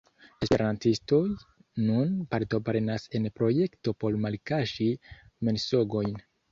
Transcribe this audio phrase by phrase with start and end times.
[0.45, 1.19] Esperantistoj
[1.89, 4.93] nun partoprenas en projekto por malkaŝi
[5.53, 6.23] mensogojn.